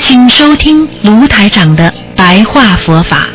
[0.00, 3.28] 请收听卢台长的白话佛法。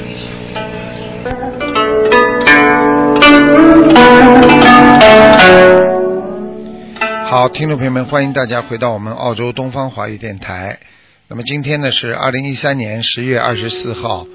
[7.25, 10.79] 好，听众朋友们，欢迎大家回到我们澳洲东方华语电台。
[11.27, 14.25] 那么今天呢是二零一三年十月二十四号，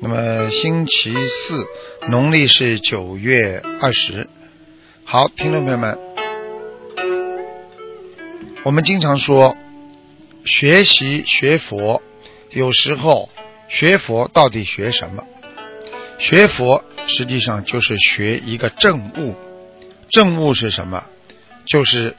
[0.00, 1.64] 那么星期四，
[2.08, 4.28] 农历是九月二十。
[5.04, 5.98] 好，听众朋友们，
[8.64, 9.56] 我们经常说
[10.44, 12.02] 学习学佛，
[12.50, 13.30] 有时候
[13.68, 15.24] 学佛到底学什么？
[16.18, 19.34] 学佛实际上就是学一个正悟。
[20.10, 21.06] 正悟是什么？
[21.66, 22.14] 就是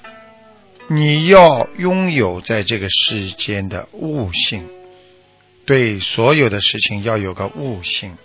[0.88, 4.68] 你要拥有在这个世间的悟性，
[5.66, 8.18] 对所有的事情要有个悟性。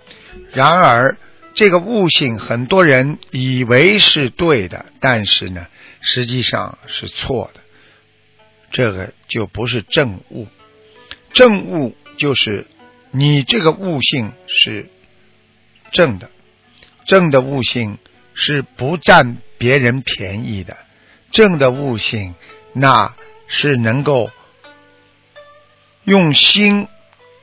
[0.53, 1.19] 然而，
[1.55, 5.67] 这个悟性很多人以为是对的，但是呢，
[6.01, 7.61] 实际上是错的。
[8.71, 10.47] 这个就不是正悟。
[11.33, 12.67] 正悟就是
[13.11, 14.89] 你这个悟性是
[15.91, 16.31] 正的，
[17.05, 17.99] 正的悟性
[18.35, 20.77] 是不占别人便宜的。
[21.31, 22.35] 正的悟性，
[22.73, 23.15] 那
[23.47, 24.31] 是能够
[26.05, 26.89] 用心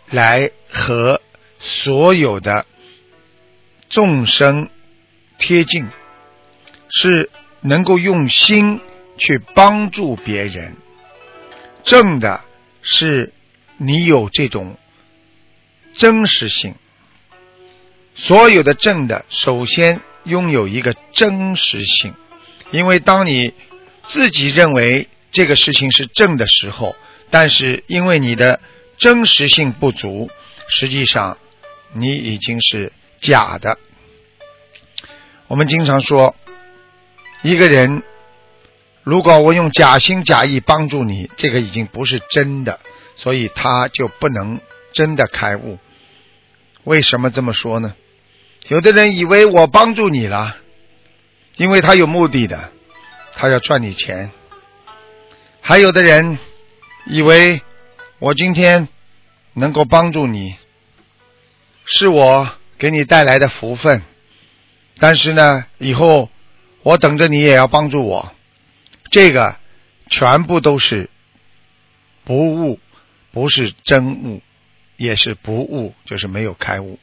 [0.10, 1.22] 来和
[1.60, 2.66] 所有的
[3.90, 4.70] 众生
[5.38, 5.88] 贴近，
[6.90, 7.30] 是
[7.62, 8.82] 能够用心
[9.18, 10.76] 去帮助别人。
[11.88, 12.42] 正的
[12.82, 13.32] 是
[13.78, 14.78] 你有这种
[15.96, 16.76] 真实性。
[18.14, 22.14] 所有的正的，首先拥有一个真实性，
[22.72, 23.54] 因为当你
[24.06, 26.94] 自己认为这个事情是正的时候，
[27.30, 28.60] 但是因为你的
[28.98, 30.30] 真实性不足，
[30.68, 31.38] 实际上
[31.94, 33.78] 你已经是假的。
[35.48, 36.36] 我们经常说，
[37.44, 38.04] 一个人
[39.08, 42.82] 如果我用假心假意帮助你，这个已经不是真的，
[43.16, 44.60] 所以他就不能
[44.92, 45.78] 真的开悟。
[46.84, 47.96] 为什么这么说呢？
[48.68, 50.58] 有的人以为我帮助你了，
[51.56, 52.72] 因为他有目的的。
[53.34, 54.32] 他要赚你钱，
[55.62, 56.38] 还有的人
[57.06, 57.62] 以为
[58.20, 58.90] 我今天
[59.54, 60.56] 能够帮助你，
[61.86, 64.02] 是我给你带来的福分，
[65.00, 66.30] 但是呢，以后
[66.84, 68.34] 我等着你也要帮助我，
[69.10, 69.58] 这个
[70.10, 71.10] 全部都是
[72.24, 72.80] 不悟，
[73.32, 74.42] 不是真悟，
[74.96, 77.00] 也是不悟，就是没有开悟。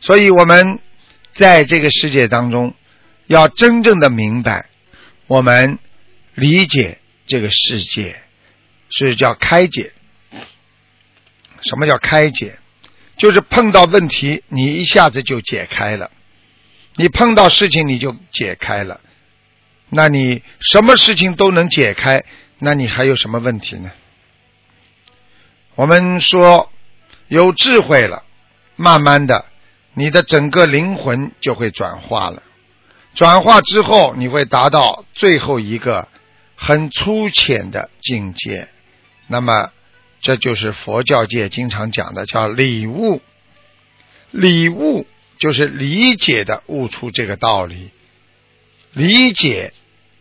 [0.00, 0.80] 所以我们
[1.34, 2.74] 在这个世界当中，
[3.26, 4.66] 要真正的明白。
[5.26, 5.78] 我们
[6.34, 8.20] 理解这个世界
[8.90, 9.92] 是叫开解。
[11.62, 12.58] 什么叫开解？
[13.16, 16.10] 就是碰到问题，你一下子就解开了；
[16.96, 19.00] 你碰到事情，你就解开了。
[19.96, 22.24] 那你什么事情都能解开，
[22.58, 23.92] 那你还有什么问题呢？
[25.76, 26.72] 我们说
[27.28, 28.24] 有智慧了，
[28.74, 29.44] 慢慢的，
[29.92, 32.42] 你的整个灵魂就会转化了。
[33.14, 36.08] 转化之后，你会达到最后一个
[36.56, 38.66] 很粗浅的境界。
[39.28, 39.70] 那么，
[40.20, 43.22] 这就是佛教界经常讲的，叫理悟。
[44.32, 45.06] 理悟
[45.38, 47.90] 就是理解的悟出这个道理。
[48.92, 49.72] 理解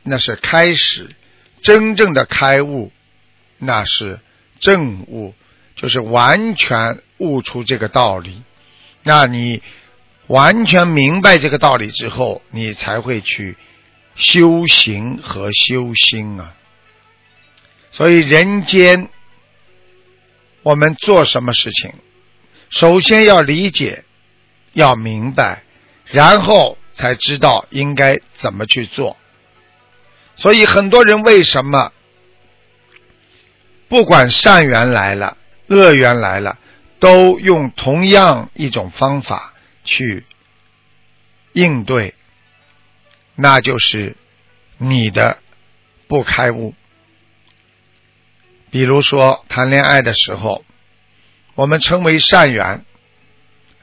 [0.03, 1.09] 那是开始，
[1.61, 2.91] 真正的开悟
[3.57, 4.19] 那是
[4.59, 5.33] 正悟，
[5.75, 8.43] 就是完全悟出这个道理。
[9.03, 9.63] 那你。
[10.27, 13.57] 完全明白这个道理之后，你才会去
[14.15, 16.55] 修行和修心啊。
[17.91, 19.09] 所以人间，
[20.63, 21.93] 我们做什么事情，
[22.69, 24.05] 首先要理解，
[24.71, 25.63] 要明白，
[26.05, 29.17] 然后才知道应该怎么去做。
[30.35, 31.91] 所以很多人为什么
[33.87, 35.37] 不管善缘来了、
[35.67, 36.57] 恶缘来了，
[36.99, 39.53] 都用同样一种方法？
[39.85, 40.25] 去
[41.51, 42.15] 应对，
[43.35, 44.15] 那就是
[44.77, 45.37] 你的
[46.07, 46.73] 不开悟。
[48.71, 50.63] 比如说谈恋爱的时候，
[51.55, 52.85] 我们称为善缘，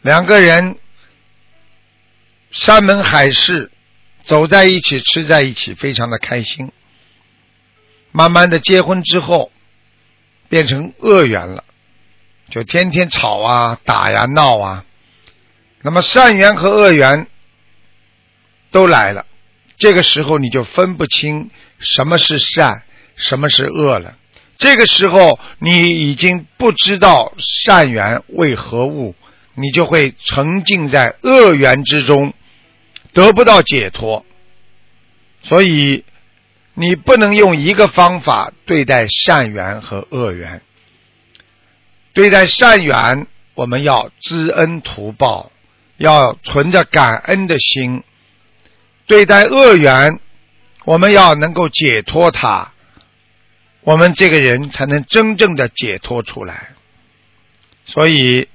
[0.01, 0.79] 两个人
[2.51, 3.71] 山盟海誓，
[4.25, 6.73] 走在一起，吃在一起，非常的开心。
[8.13, 9.53] 慢慢的结婚之后，
[10.49, 11.65] 变成恶缘了，
[12.51, 14.85] 就天天吵啊、打呀、闹啊。
[15.83, 17.27] 那么善缘和恶缘
[18.71, 19.27] 都来了，
[19.79, 22.83] 这个时候你就分不清什么是善，
[23.17, 24.17] 什么是恶了。
[24.59, 29.15] 这个时候你已经不知道善缘为何物，
[29.55, 32.35] 你就会沉浸在恶缘之中，
[33.13, 34.25] 得不到解脱。
[35.43, 36.05] 所以
[36.75, 40.63] 你不能用一个方法对待善缘和恶缘。
[42.13, 45.53] 对待善缘，我们要知恩图报，
[45.97, 48.03] 要存着感恩的心；
[49.07, 50.19] 对待恶缘，
[50.85, 52.73] 我们要能够解脱它。
[53.83, 56.71] 我们这个人才能真正的解脱出来，
[57.87, 58.49] 所以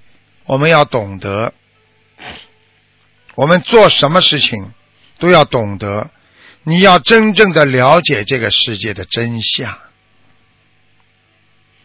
[0.44, 1.54] 我们要懂得，
[3.36, 4.72] 我们做什么事情
[5.20, 6.10] 都要懂得，
[6.64, 9.78] 你要真正的了解这个世界的真相。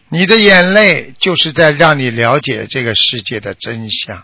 [0.09, 4.23] 你的眼泪就是在让你了解这个世界的真相。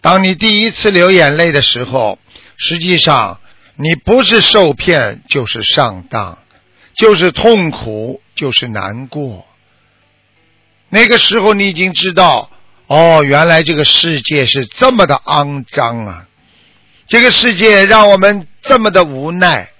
[0.00, 2.18] 当你第一次流眼泪的时候，
[2.56, 3.40] 实际上
[3.76, 6.38] 你不是受骗就是上当。
[6.94, 9.46] 就是痛苦，就是难过。
[10.90, 12.50] 那个时候，你已经知道，
[12.92, 16.28] 哦，原来这个世界是这么的肮脏啊！
[17.06, 19.70] 这个世界让我们这么的无奈，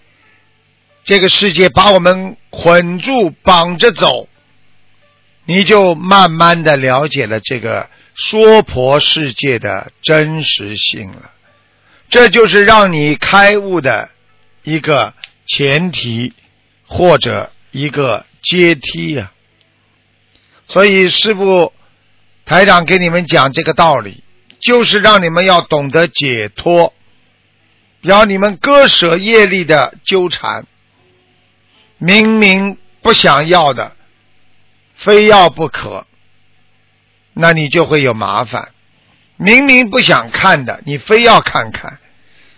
[1.04, 4.28] 这个世界把我们捆住、绑着走，
[5.44, 11.32] 你就慢慢的了解了这个娑婆世界的真实性了。
[12.08, 14.08] 这就是让你开悟的
[14.62, 15.12] 一个
[15.44, 16.32] 前提。
[16.84, 19.32] 或者一个阶梯呀，
[20.66, 21.72] 所以师傅
[22.44, 24.22] 台长给你们讲这个道理，
[24.60, 26.92] 就是让你们要懂得解脱，
[28.00, 30.66] 要你们割舍业力的纠缠。
[31.98, 33.96] 明明不想要的，
[34.96, 36.06] 非要不可，
[37.32, 38.72] 那你就会有麻烦。
[39.36, 41.98] 明明不想看的，你非要看看；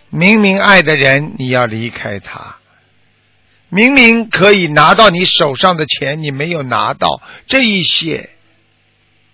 [0.09, 2.57] 明明爱的人，你要离开他。
[3.69, 8.29] 明明可以拿到你手上的钱，你没有拿到，这一些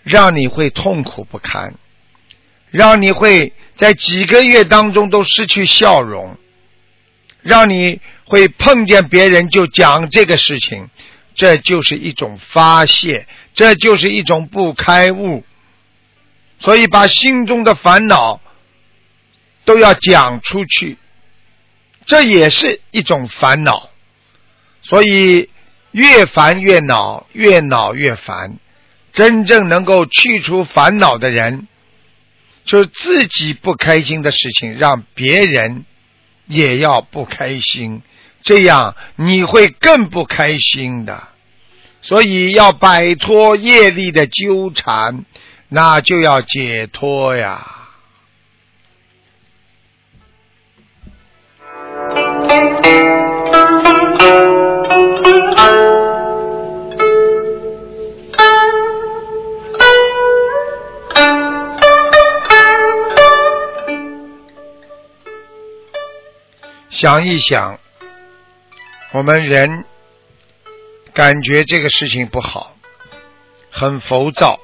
[0.03, 1.75] 让你会痛苦不堪，
[2.69, 6.38] 让你会在几个月当中都失去笑容，
[7.42, 10.89] 让你会碰见别人就讲这个事情，
[11.36, 15.44] 这就是一种发泄，这就是一种不开悟，
[16.59, 18.42] 所以把心中的烦恼
[19.65, 20.97] 都要讲出去，
[22.06, 23.89] 这也是一种烦恼。
[24.83, 25.50] 所以
[25.92, 28.57] 越烦越恼，越恼越烦。
[29.13, 31.68] 真正能够去除烦恼的人，
[32.66, 35.86] 就是自己不开心的事情，让别人
[36.48, 38.02] 也要不开心，
[38.44, 41.28] 这样你会更不开心的。
[42.02, 45.25] 所以要摆脱业力的纠缠，
[45.69, 47.81] 那就要解脱呀。
[67.01, 67.80] 想一想，
[69.09, 69.86] 我们人
[71.15, 72.77] 感觉这个事情不好，
[73.71, 74.59] 很浮躁，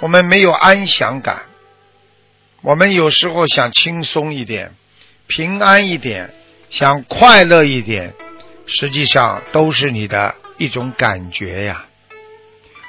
[0.00, 1.46] 我们没有安详感。
[2.60, 4.74] 我们有时候想轻松一点、
[5.28, 6.34] 平安一点、
[6.68, 8.12] 想快乐一点，
[8.66, 11.86] 实际上都是你的一种感觉呀。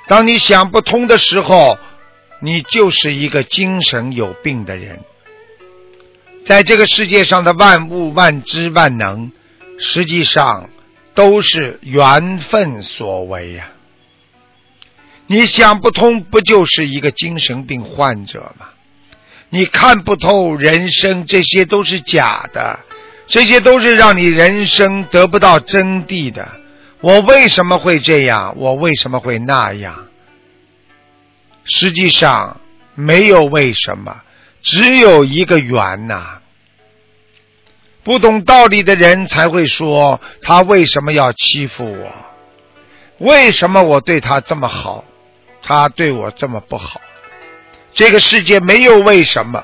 [0.08, 1.78] 当你想不通的时候，
[2.42, 5.00] 你就是一个精神有病的人。
[6.46, 9.32] 在这个世界上的万物、万知、万能，
[9.80, 10.70] 实际上
[11.14, 13.70] 都是缘分所为呀。
[15.28, 18.68] 你想不通，不就是一个精神病患者吗？
[19.50, 22.80] 你看不透人生，这些都是假的，
[23.28, 26.50] 这些都是让你人生得不到真谛的。
[27.02, 28.56] 我为什么会这样？
[28.58, 30.08] 我为什么会那样？
[31.64, 32.60] 实际上
[32.96, 34.22] 没有为什么。
[34.62, 36.40] 只有一个缘呐！
[38.04, 42.12] 不懂道理的人才会说他为什么要欺负我？
[43.20, 45.06] 为什么我对他这么好，
[45.62, 47.00] 他对我这么不好？
[47.94, 49.64] 这个世界没有为什么。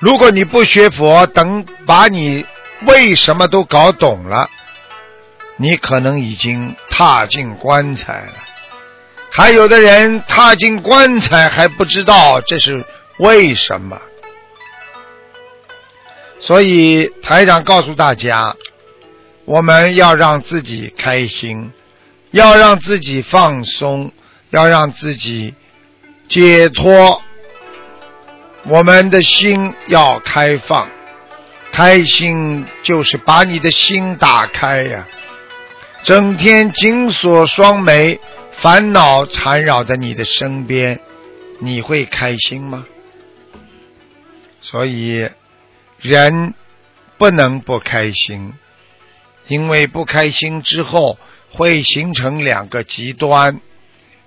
[0.00, 2.46] 如果你不学佛，等把你
[2.86, 4.48] 为什么都搞懂了，
[5.56, 8.34] 你可能已经踏进棺材了。
[9.30, 12.84] 还有的人踏进棺材还不知道这是
[13.18, 14.00] 为什么，
[16.40, 18.56] 所以台长告诉大家，
[19.44, 21.72] 我们要让自己开心，
[22.30, 24.12] 要让自己放松，
[24.50, 25.54] 要让自己
[26.28, 27.22] 解脱，
[28.64, 30.88] 我们的心要开放，
[31.72, 35.06] 开心就是把你的心打开呀。
[36.02, 38.20] 整天紧锁双眉，
[38.60, 41.00] 烦恼缠绕在你的身边，
[41.60, 42.86] 你会开心吗？
[44.60, 45.30] 所以，
[46.00, 46.54] 人
[47.16, 48.52] 不能不开心，
[49.46, 51.18] 因为不开心之后
[51.52, 53.60] 会形成两个极端，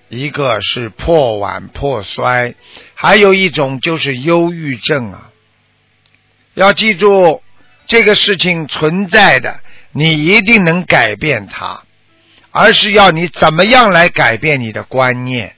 [0.07, 2.55] 一个是破碗破摔，
[2.95, 5.29] 还有一种就是忧郁症啊。
[6.53, 7.43] 要记住，
[7.85, 9.59] 这个事情存在的。
[9.91, 11.83] 你一定能改变它，
[12.51, 15.55] 而是要你怎么样来改变你的观念，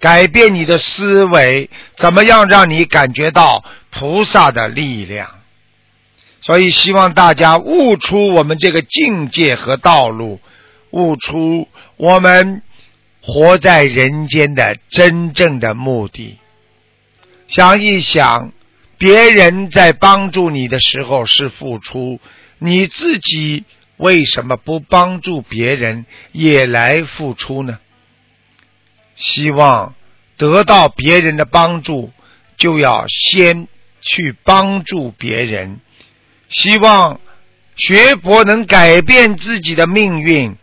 [0.00, 5.30] 改变你的思维，怎么样让你感觉到菩萨的力量？
[6.40, 10.40] 所以希望大家悟出我们这个境界和道路，
[10.90, 12.62] 悟出我们
[13.22, 16.38] 活在人间的真正的目的。
[17.46, 18.52] 想一想，
[18.98, 22.20] 别人在帮助你的时候是付出。
[22.58, 23.64] 你自己
[23.96, 27.78] 为什么不帮助别人也来付出呢？
[29.14, 29.94] 希望
[30.36, 32.12] 得到别人的帮助，
[32.56, 33.68] 就要先
[34.00, 35.78] 去帮助别人。
[36.48, 37.20] 希望
[37.76, 40.56] 学佛能改变自己的命运，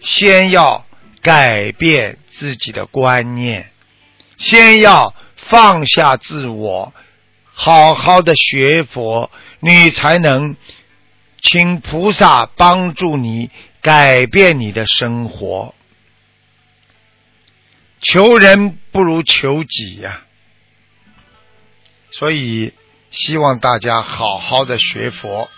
[0.00, 0.86] 先要
[1.20, 3.70] 改变自己的观念，
[4.38, 6.94] 先要放下自我，
[7.52, 9.30] 好好的学佛，
[9.60, 10.56] 你才能。
[11.40, 15.74] 请菩萨帮助你改变你的生活。
[18.00, 20.22] 求人不如求己呀，
[22.12, 22.72] 所以
[23.10, 25.48] 希望大家好好的学佛，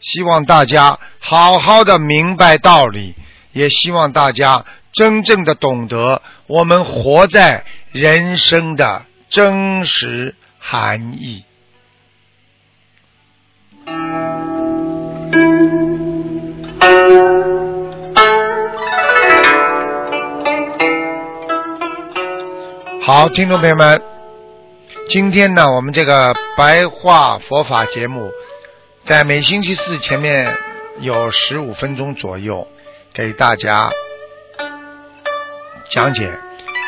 [0.00, 3.14] 希望大家好好的明白道理，
[3.52, 11.44] 也希望大家真正的懂得我们活在人生的真实含义。
[23.02, 24.02] 好，听众朋友们，
[25.08, 28.32] 今天呢，我们这个白话佛法节目，
[29.04, 30.52] 在每星期四前面
[30.98, 32.66] 有十五分钟左右
[33.14, 33.92] 给大家
[35.88, 36.36] 讲解，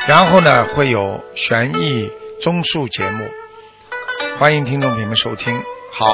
[0.09, 2.11] 然后呢会有玄义
[2.43, 3.25] 综述节目，
[4.41, 5.63] 欢迎听众朋友们收听。
[5.93, 6.13] 好，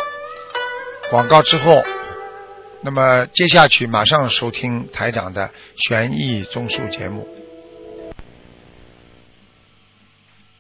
[1.11, 1.83] 广告之后，
[2.83, 7.29] 那么接下去马上收听台长的悬疑综述节目。